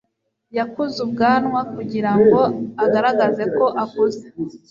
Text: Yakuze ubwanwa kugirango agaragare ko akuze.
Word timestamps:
Yakuze 0.57 0.97
ubwanwa 1.05 1.59
kugirango 1.73 2.41
agaragare 2.83 3.43
ko 3.57 3.65
akuze. 3.83 4.25